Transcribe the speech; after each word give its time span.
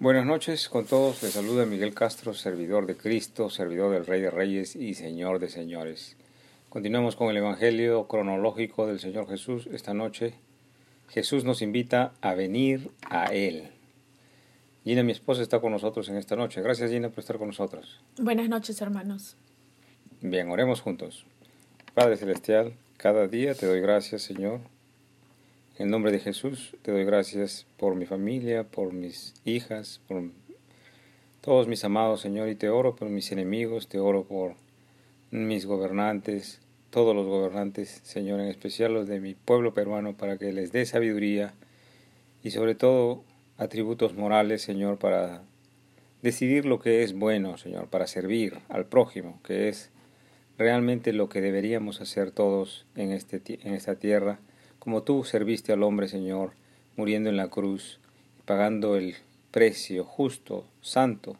Buenas 0.00 0.24
noches 0.24 0.68
con 0.68 0.84
todos. 0.84 1.24
Les 1.24 1.32
saluda 1.32 1.66
Miguel 1.66 1.92
Castro, 1.92 2.32
servidor 2.32 2.86
de 2.86 2.96
Cristo, 2.96 3.50
servidor 3.50 3.92
del 3.92 4.06
Rey 4.06 4.20
de 4.20 4.30
Reyes 4.30 4.76
y 4.76 4.94
Señor 4.94 5.40
de 5.40 5.48
Señores. 5.48 6.16
Continuamos 6.68 7.16
con 7.16 7.30
el 7.30 7.38
Evangelio 7.38 8.06
cronológico 8.06 8.86
del 8.86 9.00
Señor 9.00 9.28
Jesús 9.28 9.66
esta 9.72 9.94
noche. 9.94 10.34
Jesús 11.08 11.42
nos 11.42 11.62
invita 11.62 12.12
a 12.20 12.34
venir 12.34 12.92
a 13.10 13.24
Él. 13.34 13.70
Gina, 14.84 15.02
mi 15.02 15.10
esposa, 15.10 15.42
está 15.42 15.58
con 15.60 15.72
nosotros 15.72 16.08
en 16.08 16.16
esta 16.16 16.36
noche. 16.36 16.62
Gracias, 16.62 16.92
Gina, 16.92 17.08
por 17.08 17.18
estar 17.18 17.36
con 17.36 17.48
nosotros. 17.48 18.00
Buenas 18.20 18.48
noches, 18.48 18.80
hermanos. 18.80 19.36
Bien, 20.20 20.48
oremos 20.48 20.80
juntos. 20.80 21.26
Padre 21.94 22.16
Celestial, 22.16 22.72
cada 22.98 23.26
día 23.26 23.52
te 23.56 23.66
doy 23.66 23.80
gracias, 23.80 24.22
Señor, 24.22 24.60
en 25.78 25.90
nombre 25.90 26.10
de 26.10 26.18
Jesús 26.18 26.76
te 26.82 26.90
doy 26.90 27.04
gracias 27.04 27.64
por 27.76 27.94
mi 27.94 28.04
familia, 28.04 28.64
por 28.64 28.92
mis 28.92 29.34
hijas, 29.44 30.00
por 30.08 30.24
todos 31.40 31.68
mis 31.68 31.84
amados, 31.84 32.20
Señor, 32.20 32.48
y 32.48 32.56
te 32.56 32.68
oro 32.68 32.96
por 32.96 33.08
mis 33.08 33.30
enemigos, 33.30 33.88
te 33.88 34.00
oro 34.00 34.24
por 34.24 34.54
mis 35.30 35.66
gobernantes, 35.66 36.60
todos 36.90 37.14
los 37.14 37.26
gobernantes, 37.26 38.00
Señor, 38.02 38.40
en 38.40 38.48
especial 38.48 38.92
los 38.92 39.06
de 39.06 39.20
mi 39.20 39.34
pueblo 39.34 39.72
peruano, 39.72 40.16
para 40.16 40.36
que 40.36 40.52
les 40.52 40.72
dé 40.72 40.84
sabiduría 40.84 41.54
y 42.42 42.50
sobre 42.50 42.74
todo 42.74 43.22
atributos 43.56 44.14
morales, 44.14 44.62
Señor, 44.62 44.98
para 44.98 45.42
decidir 46.22 46.64
lo 46.64 46.80
que 46.80 47.04
es 47.04 47.14
bueno, 47.14 47.56
Señor, 47.56 47.86
para 47.86 48.08
servir 48.08 48.58
al 48.68 48.86
prójimo, 48.86 49.40
que 49.44 49.68
es 49.68 49.90
realmente 50.58 51.12
lo 51.12 51.28
que 51.28 51.40
deberíamos 51.40 52.00
hacer 52.00 52.32
todos 52.32 52.84
en, 52.96 53.12
este, 53.12 53.40
en 53.62 53.74
esta 53.74 53.94
tierra 53.94 54.40
como 54.78 55.02
tú 55.02 55.24
serviste 55.24 55.72
al 55.72 55.82
hombre, 55.82 56.08
Señor, 56.08 56.52
muriendo 56.96 57.30
en 57.30 57.36
la 57.36 57.48
cruz, 57.48 57.98
pagando 58.44 58.96
el 58.96 59.16
precio 59.50 60.04
justo, 60.04 60.64
santo, 60.80 61.36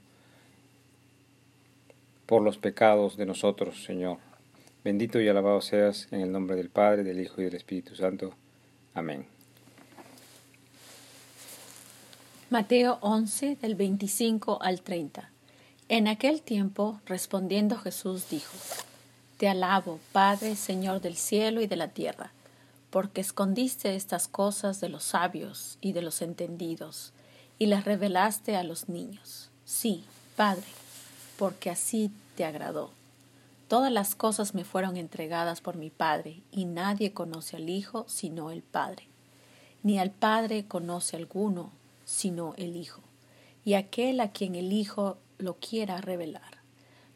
por 2.27 2.43
los 2.43 2.59
pecados 2.59 3.17
de 3.17 3.27
nosotros, 3.27 3.85
Señor. 3.85 4.19
Bendito 4.85 5.21
y 5.21 5.29
alabado 5.29 5.61
seas 5.61 6.09
en 6.11 6.21
el 6.21 6.31
nombre 6.31 6.57
del 6.57 6.69
Padre, 6.69 7.03
del 7.03 7.21
Hijo 7.21 7.41
y 7.41 7.45
del 7.45 7.55
Espíritu 7.55 7.95
Santo. 7.95 8.35
Amén. 8.95 9.27
Mateo 12.51 12.99
11 13.01 13.57
del 13.57 13.75
25 13.75 14.63
al 14.63 14.81
30. 14.83 15.31
En 15.89 16.09
aquel 16.09 16.43
tiempo, 16.43 17.01
respondiendo 17.07 17.77
Jesús 17.77 18.29
dijo, 18.31 18.57
Te 19.39 19.49
alabo, 19.49 19.99
Padre, 20.13 20.55
Señor 20.57 21.01
del 21.01 21.17
cielo 21.17 21.61
y 21.61 21.67
de 21.67 21.77
la 21.77 21.89
tierra 21.89 22.33
porque 22.91 23.21
escondiste 23.21 23.95
estas 23.95 24.29
cosas 24.29 24.81
de 24.81 24.89
los 24.89 25.05
sabios 25.05 25.79
y 25.81 25.93
de 25.93 26.03
los 26.03 26.23
entendidos, 26.23 27.13
y 27.59 27.67
las 27.67 27.85
revelaste 27.85 28.57
a 28.57 28.63
los 28.63 28.89
niños. 28.89 29.51
Sí, 29.65 30.05
Padre, 30.37 30.67
porque 31.39 31.71
así 31.71 32.11
te 32.37 32.45
agradó. 32.45 32.91
Todas 33.69 33.93
las 33.93 34.15
cosas 34.15 34.55
me 34.55 34.65
fueron 34.65 34.97
entregadas 34.97 35.61
por 35.61 35.77
mi 35.77 35.91
Padre, 35.91 36.41
y 36.51 36.65
nadie 36.65 37.13
conoce 37.13 37.57
al 37.57 37.69
Hijo 37.69 38.07
sino 38.09 38.51
el 38.51 38.63
Padre, 38.63 39.07
ni 39.83 39.99
al 39.99 40.11
Padre 40.11 40.67
conoce 40.67 41.17
alguno 41.17 41.71
sino 42.07 42.55
el 42.57 42.77
Hijo, 42.77 43.03
y 43.65 43.75
aquel 43.75 44.21
a 44.21 44.33
quien 44.33 44.55
el 44.55 44.73
Hijo 44.73 45.19
lo 45.37 45.57
quiera 45.57 46.01
revelar. 46.01 46.59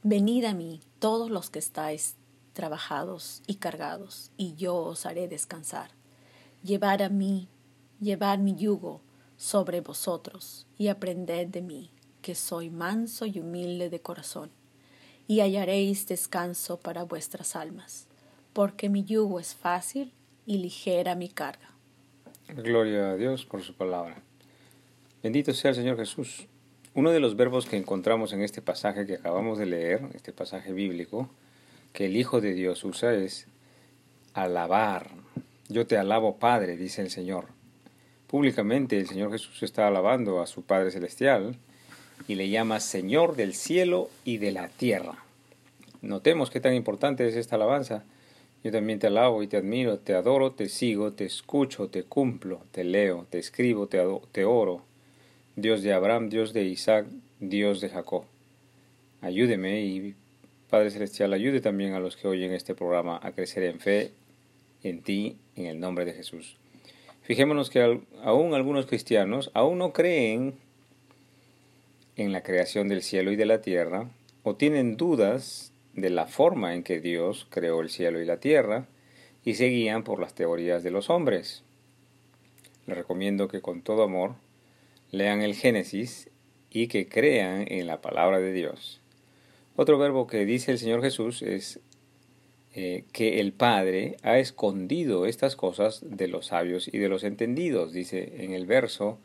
Venid 0.03 0.45
a 0.45 0.53
mí 0.53 0.81
todos 0.99 1.31
los 1.31 1.49
que 1.49 1.59
estáis 1.59 2.17
trabajados 2.53 3.43
y 3.47 3.57
cargados, 3.57 4.31
y 4.37 4.55
yo 4.55 4.77
os 4.77 5.07
haré 5.07 5.29
descansar. 5.29 5.91
Llevad 6.63 7.03
a 7.03 7.09
mí, 7.09 7.49
llevad 8.01 8.39
mi 8.39 8.55
yugo 8.55 9.01
sobre 9.37 9.81
vosotros, 9.81 10.67
y 10.79 10.89
aprended 10.89 11.49
de 11.49 11.63
mí, 11.63 11.91
que 12.21 12.35
soy 12.35 12.71
manso 12.71 13.27
y 13.27 13.41
humilde 13.41 13.91
de 13.91 14.01
corazón, 14.01 14.51
y 15.27 15.41
hallaréis 15.41 16.07
descanso 16.07 16.79
para 16.79 17.05
vuestras 17.05 17.57
almas, 17.57 18.07
porque 18.53 18.89
mi 18.89 19.05
yugo 19.05 19.41
es 19.41 19.55
fácil 19.55 20.13
y 20.47 20.59
ligera 20.59 21.15
mi 21.15 21.29
carga. 21.29 21.71
Gloria 22.49 23.11
a 23.11 23.17
Dios 23.17 23.47
por 23.47 23.63
su 23.63 23.75
palabra. 23.75 24.23
Bendito 25.23 25.53
sea 25.53 25.71
el 25.71 25.77
Señor 25.77 25.97
Jesús. 25.97 26.49
Uno 26.95 27.11
de 27.11 27.21
los 27.21 27.37
verbos 27.37 27.67
que 27.67 27.77
encontramos 27.77 28.33
en 28.33 28.43
este 28.43 28.61
pasaje 28.61 29.07
que 29.07 29.15
acabamos 29.15 29.59
de 29.59 29.67
leer, 29.67 30.11
este 30.15 30.33
pasaje 30.33 30.73
bíblico, 30.73 31.31
que 31.93 32.07
el 32.07 32.17
Hijo 32.17 32.41
de 32.41 32.55
Dios 32.55 32.85
usa 32.85 33.15
es 33.15 33.47
alabar. 34.35 35.11
Yo 35.69 35.87
te 35.87 35.97
alabo, 35.97 36.37
Padre, 36.37 36.77
dice 36.77 37.03
el 37.03 37.11
Señor. 37.11 37.47
Públicamente 38.27 38.99
el 38.99 39.09
Señor 39.09 39.31
Jesús 39.31 39.63
está 39.63 39.87
alabando 39.87 40.41
a 40.41 40.47
su 40.47 40.63
Padre 40.63 40.91
Celestial 40.91 41.57
y 42.29 42.35
le 42.35 42.49
llama 42.49 42.81
Señor 42.81 43.37
del 43.37 43.55
cielo 43.55 44.09
y 44.25 44.39
de 44.39 44.53
la 44.53 44.69
tierra. 44.69 45.23
Notemos 46.01 46.51
qué 46.51 46.61
tan 46.61 46.75
importante 46.75 47.29
es 47.29 47.37
esta 47.37 47.57
alabanza. 47.57 48.05
Yo 48.65 48.71
también 48.71 48.99
te 48.99 49.09
alabo 49.09 49.43
y 49.43 49.49
te 49.49 49.57
admiro, 49.57 49.99
te 49.99 50.15
adoro, 50.15 50.53
te 50.53 50.69
sigo, 50.69 51.13
te 51.13 51.25
escucho, 51.25 51.89
te 51.89 52.05
cumplo, 52.05 52.63
te 52.71 52.85
leo, 52.85 53.27
te 53.29 53.39
escribo, 53.39 53.89
te, 53.89 54.45
oro. 54.45 54.83
Dios 55.57 55.83
de 55.83 55.93
Abraham, 55.93 56.29
Dios 56.29 56.53
de 56.53 56.65
Isaac, 56.65 57.07
Dios 57.41 57.81
de 57.81 57.89
Jacob. 57.89 58.25
Ayúdeme 59.21 59.83
y 59.83 60.15
Padre 60.73 60.91
Celestial, 60.91 61.35
ayude 61.35 61.61
también 61.61 61.93
a 61.93 62.01
los 62.01 62.17
que 62.17 62.27
oyen 62.27 62.55
este 62.55 62.75
programa 62.75 63.21
a 63.23 63.33
crecer 63.33 63.63
en 63.65 63.79
fe 63.79 64.13
en 64.83 65.03
ti, 65.03 65.37
en 65.55 65.67
el 65.67 65.79
nombre 65.79 66.07
de 66.07 66.15
Jesús. 66.15 66.57
Fijémonos 67.21 67.69
que 67.69 68.01
aún 68.23 68.55
algunos 68.55 68.87
cristianos 68.87 69.51
aún 69.53 69.77
no 69.77 69.93
creen 69.93 70.55
en 72.17 72.33
la 72.33 72.43
creación 72.43 72.89
del 72.89 73.03
cielo 73.03 73.33
y 73.33 73.37
de 73.37 73.45
la 73.45 73.61
tierra, 73.61 74.09
o 74.45 74.57
tienen 74.57 74.97
dudas 74.97 75.75
de 75.93 76.09
la 76.09 76.25
forma 76.25 76.73
en 76.73 76.85
que 76.85 77.01
Dios 77.01 77.47
creó 77.51 77.83
el 77.83 77.91
cielo 77.91 78.23
y 78.23 78.25
la 78.25 78.41
tierra, 78.41 78.87
y 79.45 79.57
se 79.57 79.67
guían 79.67 80.05
por 80.05 80.21
las 80.21 80.35
teorías 80.35 80.83
de 80.83 80.91
los 80.91 81.11
hombres. 81.11 81.65
Les 82.87 82.97
recomiendo 82.97 83.47
que 83.47 83.61
con 83.61 83.83
todo 83.83 84.05
amor 84.05 84.37
lean 85.11 85.43
el 85.43 85.55
Génesis 85.55 86.31
y 86.71 86.87
que 86.87 87.11
crean 87.11 87.67
en 87.69 87.87
la 87.87 88.01
palabra 88.01 88.41
de 88.41 88.55
Dios. 88.55 89.02
Otro 89.77 89.99
verbo 89.99 90.27
que 90.27 90.45
dice 90.45 90.73
el 90.73 90.79
Señor 90.79 91.03
Jesús 91.03 91.43
es 91.43 91.81
eh, 92.75 93.05
que 93.13 93.41
el 93.41 93.53
Padre 93.53 94.17
ha 94.23 94.39
escondido 94.39 95.27
estas 95.27 95.57
cosas 95.57 96.03
de 96.05 96.29
los 96.29 96.47
sabios 96.47 96.89
y 96.93 96.99
de 96.99 97.09
los 97.09 97.25
entendidos. 97.25 97.93
Dice 97.93 98.45
en 98.45 98.53
el 98.53 98.67
verso, 98.67 99.19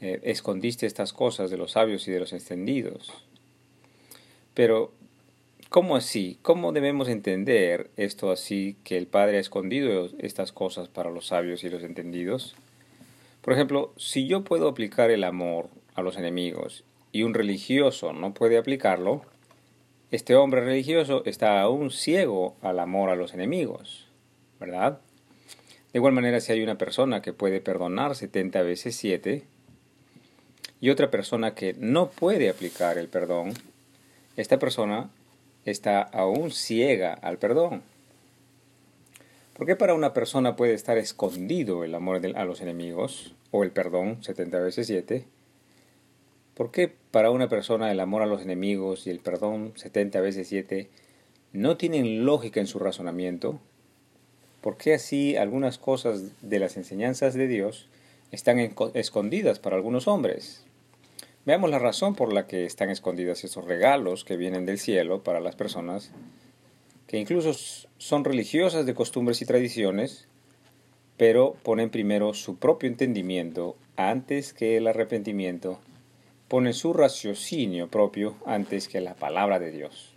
eh, 0.00 0.20
escondiste 0.24 0.86
estas 0.86 1.12
cosas 1.12 1.50
de 1.50 1.56
los 1.56 1.72
sabios 1.72 2.06
y 2.06 2.10
de 2.12 2.20
los 2.20 2.32
entendidos. 2.32 3.12
Pero, 4.54 4.92
¿cómo 5.68 5.96
así? 5.96 6.38
¿Cómo 6.42 6.72
debemos 6.72 7.08
entender 7.08 7.90
esto 7.96 8.30
así, 8.30 8.76
que 8.84 8.98
el 8.98 9.06
Padre 9.06 9.38
ha 9.38 9.40
escondido 9.40 10.10
estas 10.18 10.52
cosas 10.52 10.88
para 10.88 11.10
los 11.10 11.28
sabios 11.28 11.64
y 11.64 11.70
los 11.70 11.82
entendidos? 11.82 12.54
Por 13.40 13.52
ejemplo, 13.52 13.92
si 13.96 14.26
yo 14.26 14.44
puedo 14.44 14.68
aplicar 14.68 15.10
el 15.10 15.24
amor 15.24 15.68
a 15.94 16.02
los 16.02 16.16
enemigos 16.16 16.84
y 17.10 17.24
un 17.24 17.34
religioso 17.34 18.12
no 18.12 18.34
puede 18.34 18.58
aplicarlo, 18.58 19.22
este 20.12 20.36
hombre 20.36 20.60
religioso 20.60 21.22
está 21.24 21.62
aún 21.62 21.90
ciego 21.90 22.54
al 22.60 22.78
amor 22.80 23.08
a 23.08 23.16
los 23.16 23.32
enemigos, 23.32 24.06
¿verdad? 24.60 25.00
De 25.90 25.98
igual 25.98 26.12
manera, 26.12 26.38
si 26.40 26.52
hay 26.52 26.62
una 26.62 26.76
persona 26.76 27.22
que 27.22 27.32
puede 27.32 27.62
perdonar 27.62 28.14
70 28.14 28.60
veces 28.60 28.94
7 28.94 29.42
y 30.82 30.90
otra 30.90 31.10
persona 31.10 31.54
que 31.54 31.74
no 31.78 32.10
puede 32.10 32.50
aplicar 32.50 32.98
el 32.98 33.08
perdón, 33.08 33.54
esta 34.36 34.58
persona 34.58 35.08
está 35.64 36.02
aún 36.02 36.50
ciega 36.50 37.14
al 37.14 37.38
perdón. 37.38 37.82
¿Por 39.56 39.66
qué 39.66 39.76
para 39.76 39.94
una 39.94 40.12
persona 40.12 40.56
puede 40.56 40.74
estar 40.74 40.98
escondido 40.98 41.84
el 41.84 41.94
amor 41.94 42.20
a 42.36 42.44
los 42.44 42.60
enemigos 42.60 43.32
o 43.50 43.62
el 43.64 43.70
perdón 43.70 44.22
70 44.22 44.58
veces 44.60 44.86
7 44.88 45.24
¿Por 46.54 46.70
qué 46.70 46.92
para 47.10 47.30
una 47.30 47.48
persona 47.48 47.90
el 47.90 48.00
amor 48.00 48.22
a 48.22 48.26
los 48.26 48.42
enemigos 48.42 49.06
y 49.06 49.10
el 49.10 49.20
perdón 49.20 49.72
70 49.76 50.20
veces 50.20 50.48
7 50.48 50.90
no 51.52 51.76
tienen 51.76 52.26
lógica 52.26 52.60
en 52.60 52.66
su 52.66 52.78
razonamiento? 52.78 53.58
¿Por 54.60 54.76
qué 54.76 54.94
así 54.94 55.36
algunas 55.36 55.78
cosas 55.78 56.32
de 56.42 56.58
las 56.58 56.76
enseñanzas 56.76 57.34
de 57.34 57.48
Dios 57.48 57.88
están 58.30 58.58
escondidas 58.94 59.58
para 59.58 59.76
algunos 59.76 60.06
hombres? 60.08 60.64
Veamos 61.46 61.70
la 61.70 61.78
razón 61.78 62.14
por 62.14 62.32
la 62.32 62.46
que 62.46 62.66
están 62.66 62.90
escondidas 62.90 63.44
esos 63.44 63.64
regalos 63.64 64.24
que 64.24 64.36
vienen 64.36 64.66
del 64.66 64.78
cielo 64.78 65.22
para 65.24 65.40
las 65.40 65.56
personas 65.56 66.12
que 67.06 67.18
incluso 67.18 67.52
son 67.98 68.24
religiosas 68.24 68.86
de 68.86 68.94
costumbres 68.94 69.42
y 69.42 69.44
tradiciones, 69.46 70.28
pero 71.18 71.56
ponen 71.62 71.90
primero 71.90 72.32
su 72.32 72.56
propio 72.56 72.88
entendimiento 72.88 73.76
antes 73.96 74.54
que 74.54 74.78
el 74.78 74.86
arrepentimiento 74.86 75.78
pone 76.52 76.74
su 76.74 76.92
raciocinio 76.92 77.88
propio 77.88 78.36
antes 78.44 78.86
que 78.86 79.00
la 79.00 79.14
palabra 79.14 79.58
de 79.58 79.70
Dios. 79.70 80.12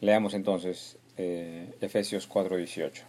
Leamos 0.00 0.34
entonces 0.34 0.98
eh, 1.16 1.74
Efesios 1.80 2.28
4:18. 2.28 3.02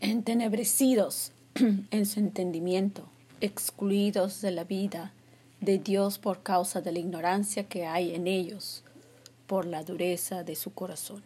Entenebrecidos 0.00 1.30
en 1.92 2.06
su 2.06 2.18
entendimiento, 2.18 3.08
excluidos 3.40 4.42
de 4.42 4.50
la 4.50 4.64
vida 4.64 5.12
de 5.60 5.78
Dios 5.78 6.18
por 6.18 6.42
causa 6.42 6.80
de 6.80 6.90
la 6.90 6.98
ignorancia 6.98 7.68
que 7.68 7.86
hay 7.86 8.12
en 8.12 8.26
ellos, 8.26 8.82
por 9.46 9.64
la 9.64 9.84
dureza 9.84 10.42
de 10.42 10.56
su 10.56 10.74
corazón. 10.74 11.22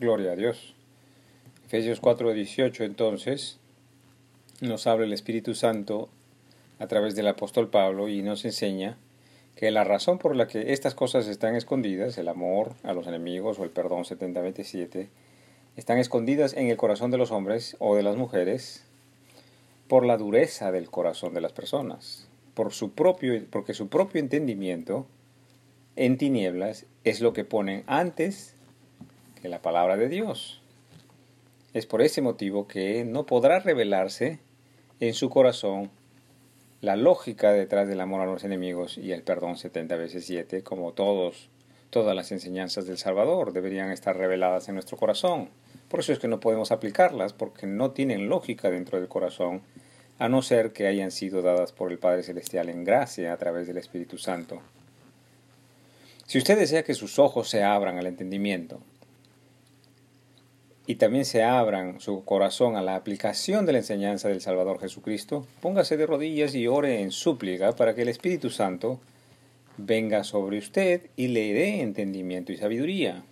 Gloria 0.00 0.32
a 0.32 0.34
Dios. 0.34 0.74
Efesios 1.66 2.02
4:18 2.02 2.84
entonces 2.84 3.60
nos 4.60 4.88
habla 4.88 5.06
el 5.06 5.12
Espíritu 5.12 5.54
Santo 5.54 6.08
a 6.80 6.88
través 6.88 7.14
del 7.14 7.28
apóstol 7.28 7.68
Pablo 7.68 8.08
y 8.08 8.22
nos 8.22 8.44
enseña 8.44 8.96
que 9.54 9.70
la 9.70 9.84
razón 9.84 10.18
por 10.18 10.34
la 10.34 10.48
que 10.48 10.72
estas 10.72 10.94
cosas 10.94 11.28
están 11.28 11.54
escondidas, 11.54 12.16
el 12.16 12.26
amor 12.26 12.72
a 12.82 12.94
los 12.94 13.06
enemigos 13.06 13.58
o 13.58 13.64
el 13.64 13.70
perdón 13.70 14.04
70-27, 14.04 15.08
están 15.76 15.98
escondidas 15.98 16.54
en 16.54 16.68
el 16.68 16.78
corazón 16.78 17.10
de 17.10 17.18
los 17.18 17.30
hombres 17.30 17.76
o 17.78 17.94
de 17.94 18.02
las 18.02 18.16
mujeres 18.16 18.86
por 19.88 20.06
la 20.06 20.16
dureza 20.16 20.72
del 20.72 20.88
corazón 20.90 21.34
de 21.34 21.42
las 21.42 21.52
personas, 21.52 22.28
por 22.54 22.72
su 22.72 22.92
propio, 22.92 23.38
porque 23.50 23.74
su 23.74 23.88
propio 23.88 24.18
entendimiento 24.18 25.06
en 25.96 26.16
tinieblas 26.16 26.86
es 27.04 27.20
lo 27.20 27.34
que 27.34 27.44
ponen 27.44 27.84
antes 27.86 28.54
que 29.42 29.50
la 29.50 29.60
palabra 29.60 29.98
de 29.98 30.08
Dios. 30.08 30.62
Es 31.74 31.84
por 31.84 32.00
ese 32.00 32.22
motivo 32.22 32.66
que 32.66 33.04
no 33.04 33.26
podrá 33.26 33.58
revelarse 33.58 34.38
en 35.00 35.12
su 35.12 35.28
corazón 35.28 35.90
la 36.80 36.96
lógica 36.96 37.52
detrás 37.52 37.88
del 37.88 38.00
amor 38.00 38.22
a 38.22 38.26
los 38.26 38.42
enemigos 38.44 38.96
y 38.96 39.12
el 39.12 39.22
perdón 39.22 39.56
70 39.56 39.96
veces 39.96 40.24
7, 40.24 40.62
como 40.62 40.92
todos, 40.92 41.50
todas 41.90 42.16
las 42.16 42.32
enseñanzas 42.32 42.86
del 42.86 42.96
Salvador 42.96 43.52
deberían 43.52 43.90
estar 43.90 44.16
reveladas 44.16 44.68
en 44.68 44.74
nuestro 44.76 44.96
corazón. 44.96 45.50
Por 45.88 46.00
eso 46.00 46.12
es 46.12 46.18
que 46.18 46.28
no 46.28 46.40
podemos 46.40 46.72
aplicarlas, 46.72 47.34
porque 47.34 47.66
no 47.66 47.90
tienen 47.90 48.28
lógica 48.28 48.70
dentro 48.70 48.98
del 48.98 49.08
corazón, 49.08 49.60
a 50.18 50.28
no 50.28 50.40
ser 50.40 50.72
que 50.72 50.86
hayan 50.86 51.10
sido 51.10 51.42
dadas 51.42 51.72
por 51.72 51.92
el 51.92 51.98
Padre 51.98 52.22
Celestial 52.22 52.68
en 52.68 52.84
gracia 52.84 53.32
a 53.32 53.36
través 53.36 53.66
del 53.66 53.78
Espíritu 53.78 54.16
Santo. 54.16 54.62
Si 56.26 56.38
usted 56.38 56.58
desea 56.58 56.84
que 56.84 56.94
sus 56.94 57.18
ojos 57.18 57.50
se 57.50 57.62
abran 57.62 57.98
al 57.98 58.06
entendimiento 58.06 58.80
y 60.86 60.96
también 60.96 61.24
se 61.24 61.42
abran 61.42 62.00
su 62.00 62.24
corazón 62.24 62.76
a 62.76 62.82
la 62.82 62.96
aplicación 62.96 63.66
de 63.66 63.72
la 63.72 63.78
enseñanza 63.78 64.28
del 64.28 64.40
Salvador 64.40 64.80
Jesucristo, 64.80 65.46
póngase 65.60 65.96
de 65.96 66.06
rodillas 66.06 66.54
y 66.54 66.66
ore 66.66 67.00
en 67.00 67.12
súplica 67.12 67.72
para 67.76 67.94
que 67.94 68.02
el 68.02 68.08
Espíritu 68.08 68.50
Santo 68.50 69.00
venga 69.76 70.24
sobre 70.24 70.58
usted 70.58 71.02
y 71.16 71.28
le 71.28 71.52
dé 71.52 71.80
entendimiento 71.80 72.52
y 72.52 72.56
sabiduría. 72.56 73.22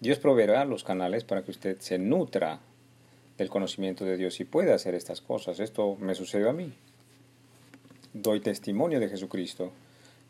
Dios 0.00 0.18
proveerá 0.18 0.64
los 0.64 0.84
canales 0.84 1.24
para 1.24 1.42
que 1.42 1.50
usted 1.50 1.78
se 1.80 1.98
nutra 1.98 2.60
del 3.36 3.48
conocimiento 3.48 4.04
de 4.04 4.16
Dios 4.16 4.38
y 4.40 4.44
pueda 4.44 4.74
hacer 4.74 4.94
estas 4.94 5.20
cosas. 5.20 5.60
Esto 5.60 5.96
me 6.00 6.14
sucedió 6.14 6.50
a 6.50 6.52
mí. 6.52 6.72
Doy 8.12 8.40
testimonio 8.40 9.00
de 9.00 9.08
Jesucristo 9.08 9.72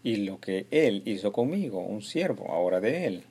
y 0.03 0.17
lo 0.17 0.41
que 0.41 0.67
Él 0.71 1.03
hizo 1.06 1.33
conmigo, 1.33 1.81
un 1.81 2.03
siervo 2.03 2.53
ahora 2.53 2.81
de 2.81 3.06
Él. 3.06 3.25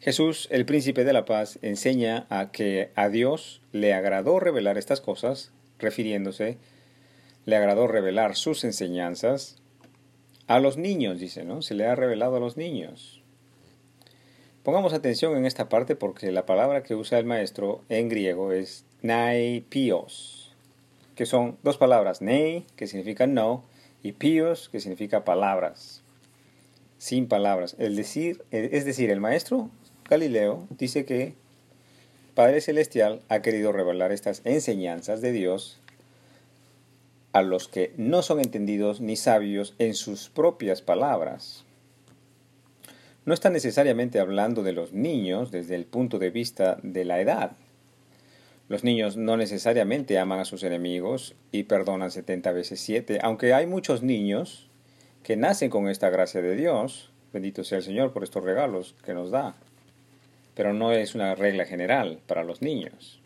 Jesús, 0.00 0.46
el 0.50 0.66
príncipe 0.66 1.04
de 1.04 1.12
la 1.12 1.24
paz, 1.24 1.58
enseña 1.62 2.26
a 2.28 2.52
que 2.52 2.90
a 2.94 3.08
Dios 3.08 3.62
le 3.72 3.94
agradó 3.94 4.38
revelar 4.38 4.78
estas 4.78 5.00
cosas, 5.00 5.52
refiriéndose, 5.78 6.58
le 7.44 7.56
agradó 7.56 7.86
revelar 7.86 8.36
sus 8.36 8.64
enseñanzas 8.64 9.56
a 10.46 10.60
los 10.60 10.76
niños, 10.76 11.18
dice, 11.18 11.44
¿no? 11.44 11.62
Se 11.62 11.74
le 11.74 11.86
ha 11.86 11.94
revelado 11.94 12.36
a 12.36 12.40
los 12.40 12.56
niños. 12.56 13.22
Pongamos 14.62 14.92
atención 14.92 15.36
en 15.36 15.46
esta 15.46 15.68
parte 15.68 15.96
porque 15.96 16.30
la 16.32 16.44
palabra 16.44 16.82
que 16.82 16.94
usa 16.94 17.18
el 17.18 17.24
maestro 17.24 17.82
en 17.88 18.08
griego 18.08 18.52
es 18.52 18.84
naipios, 19.00 20.54
que 21.14 21.24
son 21.24 21.56
dos 21.62 21.78
palabras, 21.78 22.20
nei, 22.20 22.66
que 22.76 22.86
significa 22.86 23.26
no, 23.26 23.64
y 24.02 24.12
pios, 24.12 24.68
que 24.68 24.80
significa 24.80 25.24
palabras, 25.24 26.02
sin 26.98 27.28
palabras. 27.28 27.76
El 27.78 27.96
decir, 27.96 28.44
es 28.50 28.84
decir, 28.84 29.10
el 29.10 29.20
maestro 29.20 29.70
Galileo 30.08 30.68
dice 30.70 31.04
que 31.04 31.34
Padre 32.34 32.60
Celestial 32.60 33.22
ha 33.28 33.42
querido 33.42 33.72
revelar 33.72 34.12
estas 34.12 34.40
enseñanzas 34.44 35.20
de 35.20 35.32
Dios 35.32 35.80
a 37.32 37.42
los 37.42 37.66
que 37.66 37.92
no 37.96 38.22
son 38.22 38.40
entendidos 38.40 39.00
ni 39.00 39.16
sabios 39.16 39.74
en 39.78 39.94
sus 39.94 40.28
propias 40.28 40.80
palabras. 40.80 41.64
No 43.24 43.34
está 43.34 43.50
necesariamente 43.50 44.20
hablando 44.20 44.62
de 44.62 44.72
los 44.72 44.92
niños 44.92 45.50
desde 45.50 45.74
el 45.74 45.86
punto 45.86 46.20
de 46.20 46.30
vista 46.30 46.78
de 46.82 47.04
la 47.04 47.20
edad. 47.20 47.52
Los 48.68 48.84
niños 48.84 49.16
no 49.16 49.36
necesariamente 49.36 50.18
aman 50.18 50.38
a 50.38 50.44
sus 50.44 50.62
enemigos 50.62 51.34
y 51.50 51.64
perdonan 51.64 52.12
70 52.12 52.52
veces 52.52 52.80
7, 52.80 53.18
aunque 53.22 53.54
hay 53.54 53.66
muchos 53.66 54.02
niños 54.02 54.68
que 55.24 55.36
nacen 55.36 55.68
con 55.68 55.88
esta 55.88 56.10
gracia 56.10 56.42
de 56.42 56.54
Dios. 56.54 57.10
Bendito 57.32 57.64
sea 57.64 57.78
el 57.78 57.84
Señor 57.84 58.12
por 58.12 58.22
estos 58.22 58.44
regalos 58.44 58.94
que 59.04 59.12
nos 59.12 59.30
da 59.30 59.56
pero 60.56 60.72
no 60.72 60.90
es 60.90 61.14
una 61.14 61.36
regla 61.36 61.66
general 61.66 62.18
para 62.26 62.42
los 62.42 62.62
niños. 62.62 63.20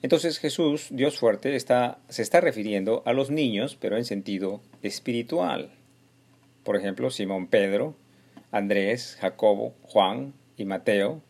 Entonces 0.00 0.38
Jesús, 0.38 0.86
Dios 0.90 1.18
fuerte, 1.18 1.56
está, 1.56 1.98
se 2.08 2.22
está 2.22 2.40
refiriendo 2.40 3.02
a 3.04 3.12
los 3.12 3.30
niños, 3.30 3.76
pero 3.78 3.98
en 3.98 4.06
sentido 4.06 4.62
espiritual. 4.82 5.72
Por 6.62 6.76
ejemplo, 6.76 7.10
Simón 7.10 7.48
Pedro, 7.48 7.96
Andrés, 8.52 9.18
Jacobo, 9.20 9.74
Juan 9.82 10.32
y 10.56 10.64
Mateo 10.64 11.20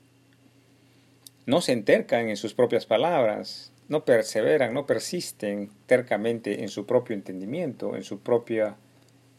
no 1.46 1.62
se 1.62 1.72
entercan 1.72 2.28
en 2.28 2.36
sus 2.36 2.54
propias 2.54 2.86
palabras, 2.86 3.72
no 3.88 4.04
perseveran, 4.04 4.74
no 4.74 4.86
persisten 4.86 5.70
tercamente 5.86 6.62
en 6.62 6.68
su 6.68 6.86
propio 6.86 7.16
entendimiento, 7.16 7.96
en 7.96 8.04
su 8.04 8.20
propio 8.20 8.76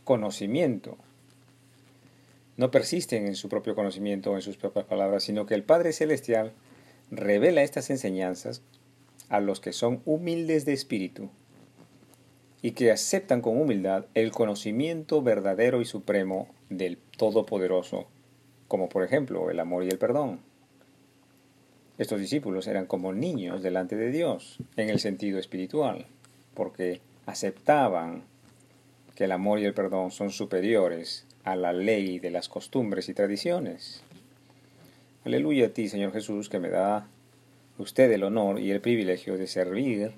conocimiento 0.04 0.98
no 2.57 2.71
persisten 2.71 3.25
en 3.25 3.36
su 3.36 3.50
propio 3.50 3.75
conocimiento 3.75 4.31
o 4.31 4.36
en 4.36 4.42
sus 4.42 4.57
propias 4.57 4.86
palabras, 4.86 5.24
sino 5.24 5.45
que 5.45 5.56
el 5.56 5.63
Padre 5.63 5.94
Celestial 5.94 6.53
revela 7.09 7.63
estas 7.63 7.89
enseñanzas 7.89 8.62
a 9.30 9.39
los 9.39 9.59
que 9.59 9.74
son 9.74 10.01
humildes 10.06 10.65
de 10.65 10.74
espíritu 10.74 11.30
y 12.62 12.71
que 12.71 12.92
aceptan 12.92 13.42
con 13.42 13.59
humildad 13.59 14.06
el 14.13 14.31
conocimiento 14.31 15.21
verdadero 15.21 15.81
y 15.81 15.86
supremo 15.86 16.48
del 16.69 16.98
Todopoderoso, 17.18 18.07
como 18.68 18.89
por 18.89 19.04
ejemplo 19.04 19.50
el 19.50 19.59
amor 19.59 19.83
y 19.83 19.89
el 19.89 19.97
perdón. 19.97 20.39
Estos 21.97 22.19
discípulos 22.19 22.68
eran 22.68 22.86
como 22.86 23.13
niños 23.13 23.62
delante 23.62 23.95
de 23.95 24.12
Dios 24.12 24.57
en 24.75 24.89
el 24.89 25.00
sentido 25.00 25.39
espiritual, 25.39 26.07
porque 26.54 27.01
aceptaban 27.25 28.24
que 29.21 29.25
el 29.25 29.33
amor 29.33 29.59
y 29.59 29.65
el 29.65 29.75
perdón 29.75 30.09
son 30.09 30.31
superiores 30.31 31.28
a 31.44 31.56
la 31.56 31.73
ley 31.73 32.18
de 32.18 32.31
las 32.31 32.49
costumbres 32.49 33.07
y 33.07 33.13
tradiciones. 33.13 34.01
Aleluya 35.25 35.68
a 35.68 35.69
ti, 35.69 35.90
Señor 35.90 36.11
Jesús, 36.11 36.49
que 36.49 36.57
me 36.57 36.69
da 36.69 37.07
usted 37.78 38.11
el 38.11 38.23
honor 38.23 38.59
y 38.59 38.71
el 38.71 38.81
privilegio 38.81 39.37
de 39.37 39.45
servir 39.45 40.13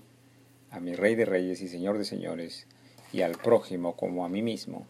a 0.72 0.80
mi 0.80 0.96
Rey 0.96 1.16
de 1.16 1.26
Reyes 1.26 1.62
y 1.62 1.68
Señor 1.68 1.98
de 1.98 2.06
Señores 2.06 2.66
y 3.12 3.24
al 3.24 3.34
prójimo 3.34 3.98
como 3.98 4.24
a 4.24 4.30
mí 4.30 4.42
mismo. 4.42 4.88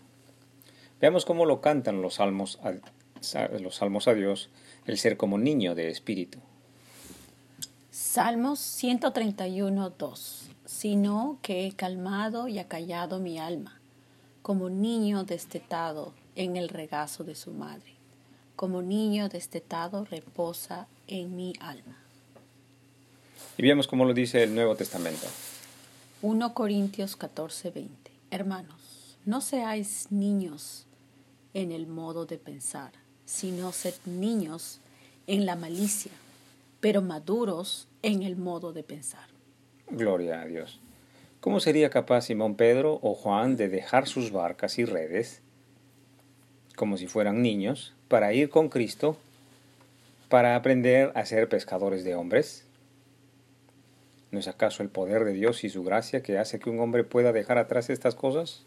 Veamos 1.02 1.26
cómo 1.26 1.48
lo 1.48 1.60
cantan 1.60 2.04
los 2.04 2.14
salmos 2.14 2.60
a, 2.62 2.74
los 3.58 3.78
salmos 3.78 4.08
a 4.08 4.14
Dios, 4.14 4.52
el 4.86 5.00
ser 5.00 5.18
como 5.18 5.40
niño 5.40 5.74
de 5.74 5.90
espíritu. 5.90 6.38
Salmos 7.90 8.60
131, 8.60 9.90
2. 9.90 10.50
Sino 10.66 11.40
que 11.42 11.66
he 11.66 11.72
calmado 11.72 12.48
y 12.48 12.60
acallado 12.60 13.20
mi 13.20 13.40
alma, 13.40 13.80
como 14.44 14.70
niño 14.70 15.24
destetado 15.24 16.14
en 16.36 16.58
el 16.58 16.68
regazo 16.68 17.24
de 17.24 17.34
su 17.34 17.52
madre. 17.52 17.94
Como 18.58 18.82
niño 18.82 19.30
destetado 19.30 20.04
reposa 20.04 20.88
en 21.08 21.36
mi 21.36 21.54
alma. 21.62 21.98
Y 23.58 23.64
veamos 23.64 23.88
cómo 23.88 24.04
lo 24.06 24.14
dice 24.14 24.44
el 24.44 24.54
Nuevo 24.54 24.76
Testamento. 24.76 25.26
1 26.22 26.54
Corintios 26.54 27.16
14, 27.16 27.72
20. 27.72 28.12
Hermanos, 28.32 29.18
no 29.26 29.40
seáis 29.40 30.08
niños 30.12 30.88
en 31.54 31.72
el 31.72 31.88
modo 31.88 32.26
de 32.26 32.38
pensar, 32.38 32.92
sino 33.26 33.72
sed 33.72 33.96
niños 34.06 34.82
en 35.26 35.46
la 35.46 35.56
malicia, 35.56 36.12
pero 36.82 37.02
maduros 37.02 37.88
en 38.02 38.24
el 38.24 38.36
modo 38.36 38.74
de 38.74 38.84
pensar. 38.84 39.28
Gloria 39.90 40.42
a 40.42 40.46
Dios. 40.46 40.82
¿Cómo 41.44 41.60
sería 41.60 41.90
capaz 41.90 42.22
Simón 42.22 42.56
Pedro 42.56 43.00
o 43.02 43.16
Juan 43.16 43.58
de 43.58 43.68
dejar 43.68 44.08
sus 44.08 44.32
barcas 44.32 44.80
y 44.80 44.86
redes 44.86 45.42
como 46.78 46.96
si 46.96 47.08
fueran 47.08 47.42
niños, 47.42 47.94
para 48.08 48.32
ir 48.32 48.50
con 48.50 48.70
Cristo, 48.70 49.18
para 50.30 50.56
aprender 50.56 51.12
a 51.16 51.26
ser 51.26 51.50
pescadores 51.50 52.06
de 52.06 52.16
hombres? 52.16 52.64
¿No 54.32 54.40
es 54.40 54.48
acaso 54.48 54.84
el 54.84 54.88
poder 54.88 55.26
de 55.26 55.34
Dios 55.34 55.66
y 55.66 55.70
su 55.70 55.84
gracia 55.84 56.24
que 56.24 56.38
hace 56.38 56.60
que 56.60 56.70
un 56.70 56.80
hombre 56.80 57.04
pueda 57.04 57.34
dejar 57.34 57.58
atrás 57.58 57.90
estas 57.90 58.16
cosas? 58.16 58.64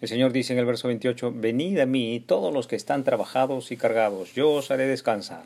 El 0.00 0.08
Señor 0.08 0.32
dice 0.32 0.54
en 0.54 0.60
el 0.60 0.64
verso 0.64 0.88
28, 0.88 1.34
Venid 1.36 1.78
a 1.80 1.84
mí 1.84 2.24
todos 2.26 2.50
los 2.50 2.66
que 2.66 2.76
están 2.76 3.04
trabajados 3.04 3.70
y 3.72 3.76
cargados, 3.76 4.32
yo 4.32 4.50
os 4.52 4.70
haré 4.70 4.86
descansar. 4.86 5.44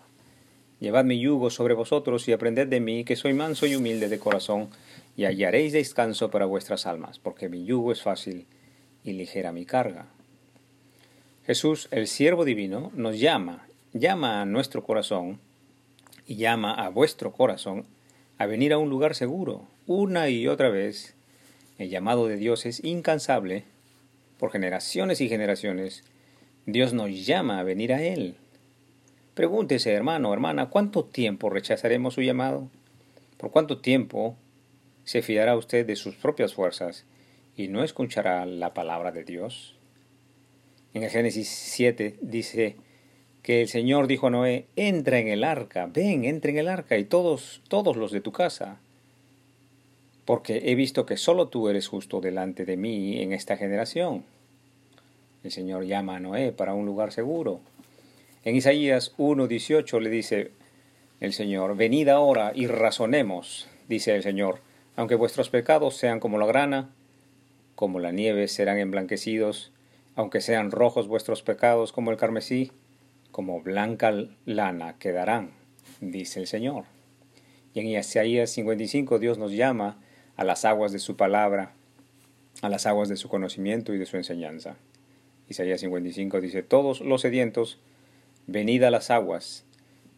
Llevad 0.78 1.04
mi 1.04 1.18
yugo 1.18 1.50
sobre 1.50 1.74
vosotros 1.74 2.28
y 2.28 2.32
aprended 2.32 2.68
de 2.68 2.78
mí, 2.78 3.02
que 3.02 3.16
soy 3.16 3.34
manso 3.34 3.66
y 3.66 3.74
humilde 3.74 4.08
de 4.08 4.20
corazón, 4.20 4.68
y 5.18 5.24
hallaréis 5.24 5.72
descanso 5.72 6.30
para 6.30 6.46
vuestras 6.46 6.86
almas, 6.86 7.18
porque 7.18 7.48
mi 7.48 7.64
yugo 7.64 7.90
es 7.90 8.02
fácil 8.02 8.46
y 9.02 9.14
ligera 9.14 9.50
mi 9.50 9.66
carga. 9.66 10.06
Jesús, 11.44 11.88
el 11.90 12.06
siervo 12.06 12.44
divino, 12.44 12.92
nos 12.94 13.18
llama, 13.18 13.66
llama 13.92 14.40
a 14.40 14.46
nuestro 14.46 14.84
corazón 14.84 15.40
y 16.24 16.36
llama 16.36 16.72
a 16.72 16.88
vuestro 16.88 17.32
corazón 17.32 17.84
a 18.38 18.46
venir 18.46 18.72
a 18.72 18.78
un 18.78 18.90
lugar 18.90 19.16
seguro, 19.16 19.66
una 19.88 20.28
y 20.28 20.46
otra 20.46 20.68
vez. 20.68 21.16
El 21.78 21.90
llamado 21.90 22.28
de 22.28 22.36
Dios 22.36 22.64
es 22.64 22.84
incansable. 22.84 23.64
Por 24.38 24.52
generaciones 24.52 25.20
y 25.20 25.28
generaciones, 25.28 26.04
Dios 26.64 26.92
nos 26.92 27.10
llama 27.26 27.58
a 27.58 27.64
venir 27.64 27.92
a 27.92 28.04
Él. 28.04 28.36
Pregúntese, 29.34 29.92
hermano, 29.92 30.32
hermana, 30.32 30.70
¿cuánto 30.70 31.04
tiempo 31.04 31.50
rechazaremos 31.50 32.14
su 32.14 32.22
llamado? 32.22 32.70
¿Por 33.36 33.50
cuánto 33.50 33.78
tiempo 33.78 34.36
se 35.08 35.22
fiará 35.22 35.56
usted 35.56 35.86
de 35.86 35.96
sus 35.96 36.16
propias 36.16 36.52
fuerzas 36.52 37.06
y 37.56 37.68
no 37.68 37.82
escuchará 37.82 38.44
la 38.44 38.74
palabra 38.74 39.10
de 39.10 39.24
Dios? 39.24 39.74
En 40.92 41.02
el 41.02 41.08
Génesis 41.08 41.48
7 41.48 42.16
dice 42.20 42.76
que 43.42 43.62
el 43.62 43.68
Señor 43.68 44.06
dijo 44.06 44.26
a 44.26 44.30
Noé, 44.30 44.66
entra 44.76 45.18
en 45.18 45.28
el 45.28 45.44
arca, 45.44 45.86
ven, 45.90 46.26
entra 46.26 46.50
en 46.50 46.58
el 46.58 46.68
arca 46.68 46.98
y 46.98 47.04
todos, 47.04 47.62
todos 47.68 47.96
los 47.96 48.12
de 48.12 48.20
tu 48.20 48.32
casa, 48.32 48.80
porque 50.26 50.60
he 50.66 50.74
visto 50.74 51.06
que 51.06 51.16
solo 51.16 51.48
tú 51.48 51.70
eres 51.70 51.88
justo 51.88 52.20
delante 52.20 52.66
de 52.66 52.76
mí 52.76 53.22
en 53.22 53.32
esta 53.32 53.56
generación. 53.56 54.24
El 55.42 55.52
Señor 55.52 55.86
llama 55.86 56.16
a 56.16 56.20
Noé 56.20 56.52
para 56.52 56.74
un 56.74 56.84
lugar 56.84 57.12
seguro. 57.12 57.60
En 58.44 58.56
Isaías 58.56 59.16
1.18 59.16 60.00
le 60.02 60.10
dice 60.10 60.50
el 61.20 61.32
Señor, 61.32 61.78
venid 61.78 62.08
ahora 62.08 62.52
y 62.54 62.66
razonemos, 62.66 63.68
dice 63.88 64.14
el 64.14 64.22
Señor, 64.22 64.67
aunque 64.98 65.14
vuestros 65.14 65.48
pecados 65.48 65.96
sean 65.96 66.18
como 66.18 66.38
la 66.38 66.46
grana, 66.46 66.90
como 67.76 68.00
la 68.00 68.10
nieve 68.10 68.48
serán 68.48 68.78
emblanquecidos, 68.78 69.70
aunque 70.16 70.40
sean 70.40 70.72
rojos 70.72 71.06
vuestros 71.06 71.44
pecados 71.44 71.92
como 71.92 72.10
el 72.10 72.16
carmesí, 72.16 72.72
como 73.30 73.60
blanca 73.60 74.12
lana 74.44 74.96
quedarán, 74.98 75.50
dice 76.00 76.40
el 76.40 76.48
Señor. 76.48 76.82
Y 77.74 77.78
en 77.78 77.86
Isaías 77.86 78.50
55 78.50 79.20
Dios 79.20 79.38
nos 79.38 79.52
llama 79.52 80.00
a 80.34 80.42
las 80.42 80.64
aguas 80.64 80.90
de 80.90 80.98
su 80.98 81.16
palabra, 81.16 81.74
a 82.60 82.68
las 82.68 82.84
aguas 82.84 83.08
de 83.08 83.16
su 83.16 83.28
conocimiento 83.28 83.94
y 83.94 83.98
de 83.98 84.06
su 84.06 84.16
enseñanza. 84.16 84.74
Isaías 85.48 85.80
55 85.80 86.40
dice, 86.40 86.64
todos 86.64 87.02
los 87.02 87.20
sedientos, 87.20 87.78
venid 88.48 88.82
a 88.82 88.90
las 88.90 89.12
aguas, 89.12 89.64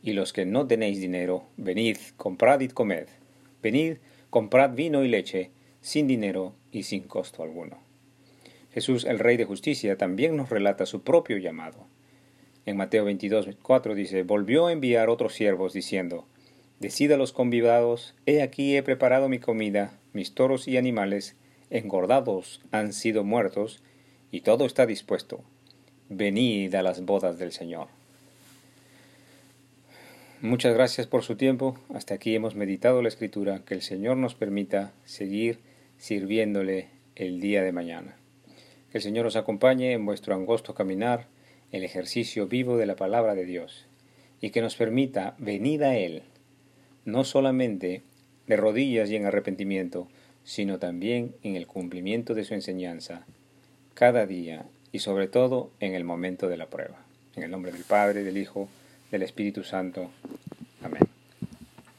y 0.02 0.14
los 0.14 0.32
que 0.32 0.46
no 0.46 0.66
tenéis 0.66 1.02
dinero, 1.02 1.44
venid, 1.58 1.99
comprad 2.16 2.60
y 2.60 2.68
comed. 2.68 3.08
Venid, 3.62 3.99
comprad 4.30 4.75
vino 4.75 5.04
y 5.04 5.08
leche, 5.08 5.50
sin 5.80 6.06
dinero 6.06 6.54
y 6.72 6.84
sin 6.84 7.02
costo 7.02 7.42
alguno. 7.42 7.78
Jesús, 8.72 9.04
el 9.04 9.18
Rey 9.18 9.37
de 9.37 9.44
Justicia, 9.44 9.99
también 9.99 10.37
nos 10.37 10.50
relata 10.50 10.87
su 10.87 11.02
propio 11.02 11.37
llamado. 11.38 11.87
En 12.66 12.76
Mateo 12.76 13.04
22, 13.04 13.49
4 13.62 13.94
dice, 13.94 14.22
volvió 14.22 14.66
a 14.66 14.72
enviar 14.72 15.08
otros 15.08 15.34
siervos 15.34 15.72
diciendo, 15.72 16.26
Decid 16.78 17.12
a 17.12 17.16
los 17.16 17.32
convidados, 17.32 18.14
he 18.26 18.42
aquí 18.42 18.76
he 18.76 18.82
preparado 18.82 19.28
mi 19.28 19.38
comida, 19.38 19.99
mis 20.12 20.34
toros 20.34 20.68
y 20.68 20.76
animales, 20.76 21.37
engordados 21.68 22.60
han 22.70 22.92
sido 22.92 23.25
muertos, 23.25 23.82
y 24.30 24.42
todo 24.42 24.64
está 24.64 24.87
dispuesto. 24.87 25.42
Venid 26.08 26.75
a 26.75 26.82
las 26.82 27.04
bodas 27.04 27.38
del 27.38 27.52
Señor. 27.52 27.88
Muchas 30.42 30.73
gracias 30.73 31.06
por 31.06 31.23
su 31.23 31.37
tiempo. 31.37 31.76
Hasta 31.92 32.14
aquí 32.14 32.35
hemos 32.35 32.54
meditado 32.54 33.02
la 33.02 33.09
escritura. 33.09 33.62
Que 33.66 33.75
el 33.75 33.82
Señor 33.82 34.16
nos 34.16 34.35
permita 34.35 34.94
seguir 35.04 35.59
sirviéndole 35.99 36.88
el 37.14 37.42
día 37.42 37.62
de 37.62 37.73
mañana. 37.73 38.16
Que 38.90 38.97
el 38.99 39.02
Señor 39.02 39.26
os 39.26 39.37
acompañe 39.37 39.92
en 39.92 40.06
vuestro 40.06 40.35
angosto 40.35 40.75
caminar 40.75 41.26
el 41.73 41.85
ejercicio 41.85 42.47
vivo 42.47 42.78
de 42.78 42.87
la 42.87 42.97
palabra 42.97 43.35
de 43.35 43.44
Dios 43.44 43.87
y 44.40 44.49
que 44.49 44.62
nos 44.62 44.76
permita 44.76 45.35
venir 45.37 45.85
a 45.85 45.99
Él, 45.99 46.23
no 47.04 47.25
solamente 47.25 48.00
de 48.47 48.56
rodillas 48.56 49.11
y 49.11 49.16
en 49.16 49.26
arrepentimiento, 49.26 50.09
sino 50.42 50.78
también 50.78 51.35
en 51.42 51.54
el 51.54 51.66
cumplimiento 51.66 52.32
de 52.32 52.44
su 52.44 52.54
enseñanza, 52.54 53.26
cada 53.92 54.25
día 54.25 54.64
y 54.90 55.00
sobre 55.00 55.28
todo 55.28 55.70
en 55.80 55.94
el 55.94 56.04
momento 56.04 56.49
de 56.49 56.56
la 56.56 56.70
prueba. 56.70 57.04
En 57.37 57.42
el 57.42 57.50
nombre 57.50 57.73
del 57.73 57.85
Padre, 57.85 58.25
del 58.25 58.38
Hijo, 58.38 58.70
del 59.11 59.23
Espíritu 59.23 59.62
Santo. 59.64 60.11